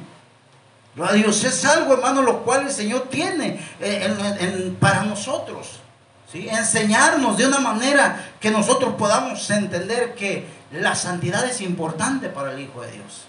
[1.02, 5.80] A Dios es algo, hermano, lo cual el Señor tiene eh, para nosotros.
[6.32, 6.48] ¿sí?
[6.50, 12.60] Enseñarnos de una manera que nosotros podamos entender que la santidad es importante para el
[12.60, 13.26] Hijo de Dios.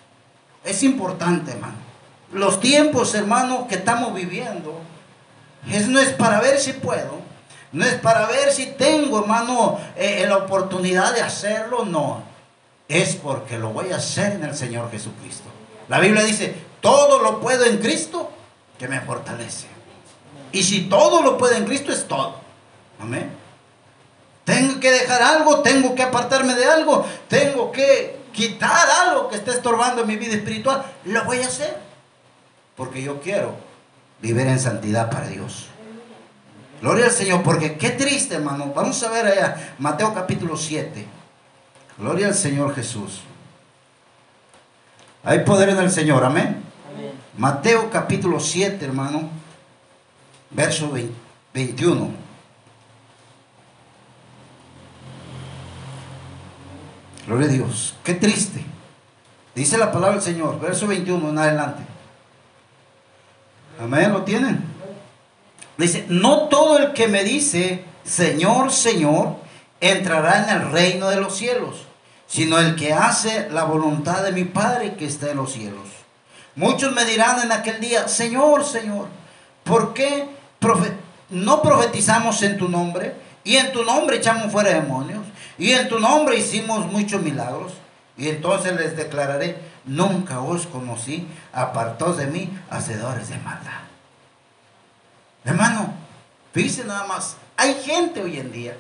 [0.64, 1.76] Es importante, hermano.
[2.32, 4.80] Los tiempos, hermano, que estamos viviendo,
[5.70, 7.20] es, no es para ver si puedo,
[7.72, 12.22] no es para ver si tengo, hermano, eh, la oportunidad de hacerlo, no.
[12.86, 15.48] Es porque lo voy a hacer en el Señor Jesucristo.
[15.88, 18.30] La Biblia dice, todo lo puedo en Cristo
[18.78, 19.66] que me fortalece.
[20.52, 22.36] Y si todo lo puedo en Cristo, es todo.
[23.00, 23.30] Amén.
[24.44, 29.52] Tengo que dejar algo, tengo que apartarme de algo, tengo que quitar algo que esté
[29.52, 30.84] estorbando en mi vida espiritual.
[31.04, 31.76] Lo voy a hacer.
[32.76, 33.54] Porque yo quiero
[34.20, 35.66] vivir en santidad para Dios.
[36.80, 38.72] Gloria al Señor, porque qué triste, hermano.
[38.74, 41.06] Vamos a ver allá, Mateo capítulo 7.
[41.98, 43.20] Gloria al Señor Jesús.
[45.22, 46.62] Hay poder en el Señor, amén.
[46.92, 47.12] Amén.
[47.38, 49.30] Mateo capítulo 7, hermano,
[50.50, 52.10] verso 20 21.
[57.26, 57.94] Gloria a Dios.
[58.02, 58.64] Qué triste.
[59.54, 61.82] Dice la palabra del Señor, verso 21 en adelante.
[63.80, 64.64] Amén, ¿lo tienen?
[65.76, 69.36] Dice, no todo el que me dice, Señor, Señor,
[69.80, 71.86] entrará en el reino de los cielos,
[72.26, 75.88] sino el que hace la voluntad de mi Padre que está en los cielos.
[76.56, 79.08] Muchos me dirán en aquel día, Señor, Señor,
[79.64, 80.28] ¿por qué
[81.30, 83.14] no profetizamos en tu nombre?
[83.42, 85.24] Y en tu nombre echamos fuera demonios.
[85.58, 87.72] Y en tu nombre hicimos muchos milagros.
[88.16, 93.80] Y entonces les declararé, nunca os conocí, apartaos de mí, hacedores de maldad.
[95.44, 95.92] Hermano,
[96.52, 98.76] fíjense nada más, hay gente hoy en día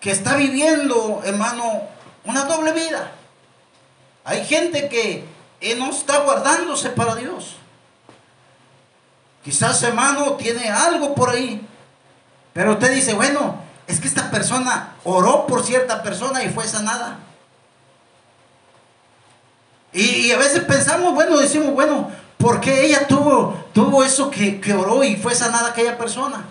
[0.00, 1.82] que está viviendo, hermano,
[2.24, 3.12] una doble vida.
[4.24, 5.24] Hay gente que
[5.60, 7.56] eh, no está guardándose para Dios.
[9.42, 11.66] Quizás, hermano, tiene algo por ahí.
[12.52, 17.18] Pero usted dice, bueno, es que esta persona oró por cierta persona y fue sanada.
[19.92, 24.74] Y, a veces pensamos, bueno, decimos, bueno, ¿por qué ella tuvo, tuvo eso que, que
[24.74, 26.44] oró y fue sanada aquella persona?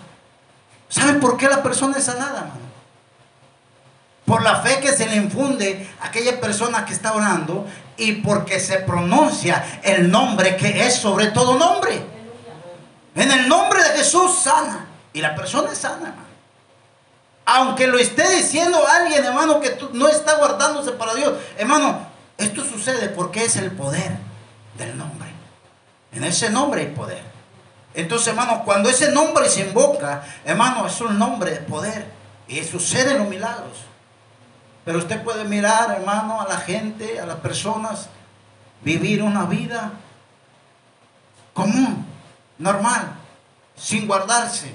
[0.88, 2.68] ¿Saben por qué la persona es sanada, hermano?
[4.24, 7.66] Por la fe que se le infunde a aquella persona que está orando
[7.96, 12.02] y porque se pronuncia el nombre que es sobre todo nombre.
[13.14, 14.86] En el nombre de Jesús sana.
[15.12, 16.28] Y la persona es sana, hermano.
[17.46, 21.32] Aunque lo esté diciendo alguien, hermano, que no está guardándose para Dios.
[21.56, 22.06] Hermano,
[22.38, 24.16] esto sucede porque es el poder
[24.78, 25.28] del nombre.
[26.12, 27.22] En ese nombre hay poder.
[27.94, 32.10] Entonces, hermano, cuando ese nombre se invoca, hermano, es un nombre de poder.
[32.46, 33.78] Y suceden los milagros.
[34.84, 38.08] Pero usted puede mirar, hermano, a la gente, a las personas,
[38.82, 39.92] vivir una vida
[41.52, 42.06] común,
[42.56, 43.16] normal,
[43.76, 44.72] sin guardarse.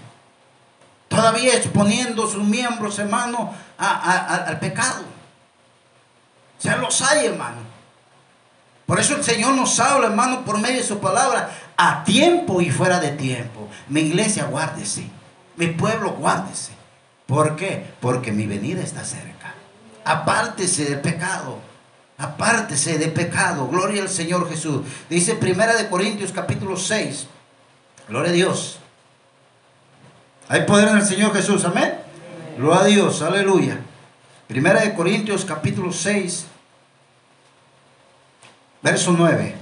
[1.07, 5.12] Todavía exponiendo sus miembros, hermano, al pecado.
[6.63, 7.57] Ya los hay, hermano.
[8.85, 12.71] Por eso el Señor nos habla, hermano, por medio de su palabra, a tiempo y
[12.71, 13.69] fuera de tiempo.
[13.89, 15.05] Mi iglesia, guárdese.
[15.55, 16.71] Mi pueblo, guárdese.
[17.27, 17.85] ¿Por qué?
[17.99, 19.53] Porque mi venida está cerca.
[20.03, 21.59] Apártese del pecado.
[22.17, 23.67] Apártese del pecado.
[23.67, 24.85] Gloria al Señor Jesús.
[25.09, 27.27] Dice Primera de Corintios capítulo 6.
[28.09, 28.79] Gloria a Dios.
[30.49, 31.63] Hay poder en el Señor Jesús.
[31.65, 31.93] Amén.
[32.57, 33.21] Gloria a Dios.
[33.21, 33.79] Aleluya.
[34.47, 36.47] Primera de Corintios capítulo 6.
[38.83, 39.55] Verso 9.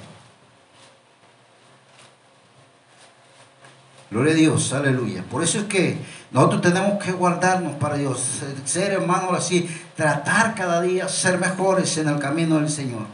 [4.10, 5.24] Gloria a Dios, aleluya.
[5.24, 5.98] Por eso es que
[6.32, 12.10] nosotros tenemos que guardarnos para Dios, ser, hermanos así, tratar cada día, ser mejores en
[12.10, 13.06] el camino del Señor.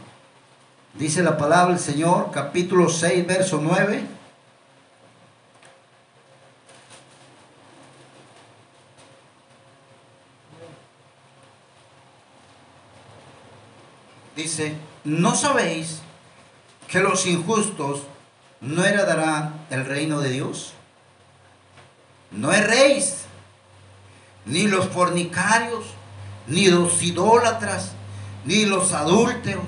[0.94, 4.17] Dice la palabra del Señor, capítulo 6, verso 9.
[14.38, 15.98] Dice, ¿no sabéis
[16.86, 18.02] que los injustos
[18.60, 20.74] no heredarán el reino de Dios?
[22.30, 23.22] No erréis,
[24.46, 25.86] ni los fornicarios,
[26.46, 27.94] ni los idólatras,
[28.44, 29.66] ni los adúlteros,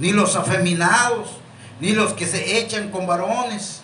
[0.00, 1.28] ni los afeminados,
[1.78, 3.82] ni los que se echan con varones.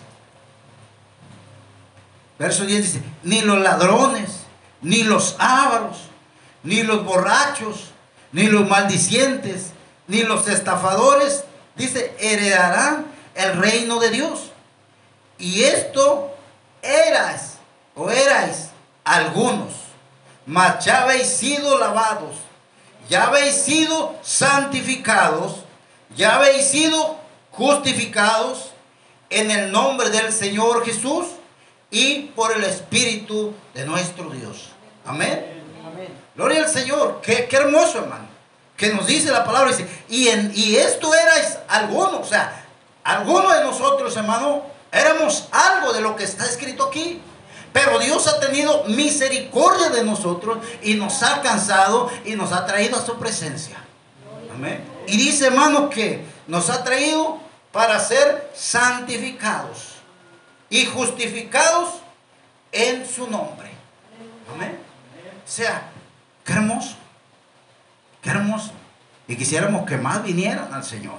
[2.37, 4.41] Verso 10 dice, ni los ladrones,
[4.81, 5.99] ni los ávaros,
[6.63, 7.91] ni los borrachos,
[8.33, 9.71] ni los maldicientes,
[10.07, 11.43] ni los estafadores,
[11.75, 13.05] dice, heredarán
[13.35, 14.51] el reino de Dios.
[15.37, 16.33] Y esto
[16.81, 17.57] eras
[17.95, 18.69] o erais
[19.03, 19.73] algunos,
[20.45, 22.35] mas ya habéis sido lavados,
[23.09, 25.63] ya habéis sido santificados,
[26.15, 27.17] ya habéis sido
[27.51, 28.71] justificados
[29.29, 31.27] en el nombre del Señor Jesús
[31.91, 34.69] y por el Espíritu de nuestro Dios.
[35.05, 35.45] Amén.
[35.85, 36.09] Amén.
[36.35, 37.21] Gloria al Señor.
[37.21, 38.27] Qué, qué hermoso, hermano.
[38.77, 39.71] Que nos dice la palabra.
[39.71, 42.21] Dice, y, en, y esto erais algunos.
[42.21, 42.65] O sea,
[43.03, 47.21] algunos de nosotros, hermano, éramos algo de lo que está escrito aquí.
[47.73, 52.97] Pero Dios ha tenido misericordia de nosotros y nos ha alcanzado y nos ha traído
[52.97, 53.77] a su presencia.
[54.53, 54.83] Amén.
[55.07, 57.39] Y dice, hermano, que nos ha traído
[57.71, 59.97] para ser santificados
[60.69, 61.89] y justificados
[62.71, 63.69] en su nombre.
[64.53, 64.79] Amén.
[65.45, 65.89] O sea,
[66.43, 66.95] qué hermoso.
[68.21, 68.71] Qué hermoso.
[69.27, 71.17] Y quisiéramos que más vinieran al Señor.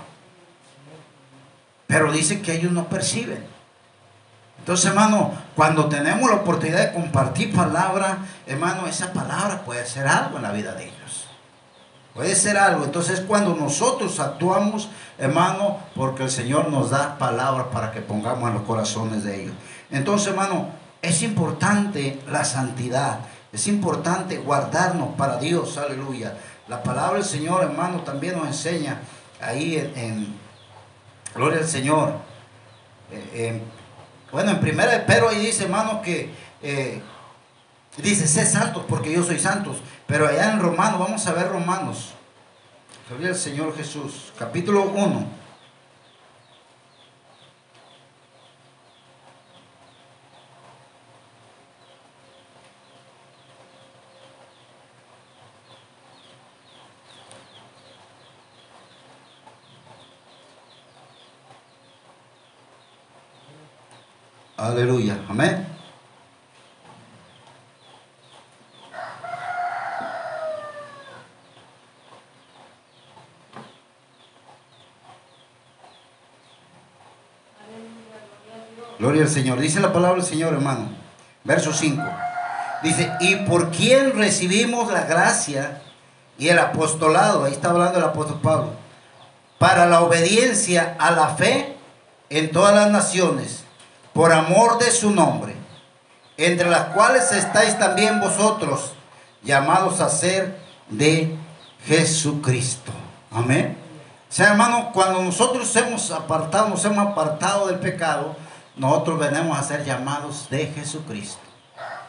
[1.86, 3.44] Pero dice que ellos no perciben.
[4.58, 10.36] Entonces, hermano, cuando tenemos la oportunidad de compartir palabra, hermano, esa palabra puede ser algo
[10.36, 11.26] en la vida de ellos.
[12.14, 12.84] Puede ser algo.
[12.84, 18.54] Entonces, cuando nosotros actuamos, hermano, porque el Señor nos da palabra para que pongamos en
[18.54, 19.54] los corazones de ellos.
[19.90, 20.68] Entonces, hermano,
[21.00, 23.20] es importante la santidad.
[23.52, 25.78] Es importante guardarnos para Dios.
[25.78, 26.36] Aleluya.
[26.68, 29.00] La palabra del Señor, hermano, también nos enseña
[29.40, 30.36] ahí en,
[31.34, 32.14] Gloria al Señor.
[33.10, 33.60] Eh,
[34.30, 36.30] bueno, en primera de Pedro ahí dice, hermano, que
[36.62, 37.00] eh,
[37.96, 39.78] dice, sé santos porque yo soy santos.
[40.06, 42.14] Pero allá en Romanos, vamos a ver Romanos.
[43.08, 44.32] Gloria al Señor Jesús.
[44.38, 45.47] Capítulo 1.
[64.68, 65.16] Aleluya.
[65.30, 65.66] Amén.
[78.98, 79.58] Gloria al Señor.
[79.58, 80.90] Dice la palabra del Señor, hermano.
[81.44, 82.02] Verso 5.
[82.82, 85.80] Dice, y por quién recibimos la gracia
[86.36, 88.72] y el apostolado, ahí está hablando el apóstol Pablo,
[89.58, 91.74] para la obediencia a la fe
[92.28, 93.64] en todas las naciones
[94.18, 95.54] por amor de su nombre,
[96.36, 98.92] entre las cuales estáis también vosotros,
[99.44, 100.58] llamados a ser
[100.88, 101.36] de
[101.86, 102.90] Jesucristo.
[103.30, 103.78] Amén.
[104.28, 108.34] O sea, hermano, cuando nosotros hemos apartado, nos hemos apartado del pecado,
[108.74, 111.38] nosotros venimos a ser llamados de Jesucristo.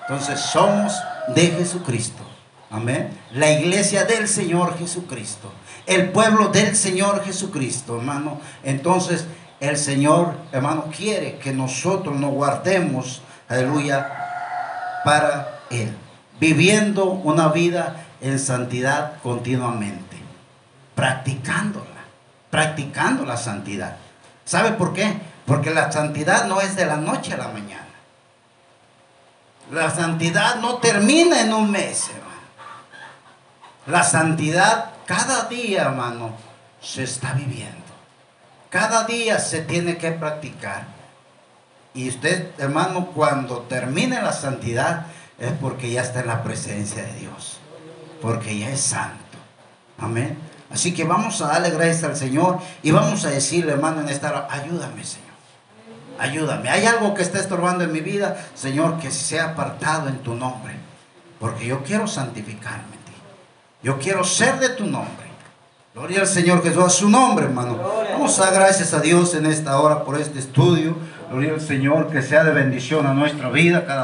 [0.01, 2.23] Entonces somos de Jesucristo.
[2.71, 3.15] Amén.
[3.33, 5.51] La iglesia del Señor Jesucristo.
[5.85, 8.41] El pueblo del Señor Jesucristo, hermano.
[8.63, 9.25] Entonces
[9.59, 14.09] el Señor, hermano, quiere que nosotros nos guardemos, aleluya,
[15.03, 15.95] para Él.
[16.39, 20.17] Viviendo una vida en santidad continuamente.
[20.95, 21.85] Practicándola.
[22.49, 23.97] Practicando la santidad.
[24.45, 25.13] ¿Sabe por qué?
[25.45, 27.85] Porque la santidad no es de la noche a la mañana.
[29.71, 32.29] La santidad no termina en un mes, hermano.
[33.85, 36.31] La santidad cada día, hermano,
[36.81, 37.88] se está viviendo.
[38.69, 40.83] Cada día se tiene que practicar.
[41.93, 45.07] Y usted, hermano, cuando termine la santidad,
[45.39, 47.59] es porque ya está en la presencia de Dios.
[48.21, 49.37] Porque ya es santo.
[49.97, 50.37] Amén.
[50.71, 54.29] Así que vamos a darle gracias al Señor y vamos a decirle, hermano, en esta
[54.29, 55.29] hora, ayúdame, Señor.
[56.19, 56.69] Ayúdame.
[56.69, 60.75] Hay algo que está estorbando en mi vida, Señor, que sea apartado en tu nombre.
[61.39, 63.13] Porque yo quiero santificarme en ti.
[63.81, 65.29] Yo quiero ser de tu nombre.
[65.95, 67.77] Gloria al Señor Jesús, a su nombre, hermano.
[68.19, 70.93] A gracias a Dios en esta hora por este estudio.
[71.31, 73.97] Gloria al Señor, que sea de bendición a nuestra vida cada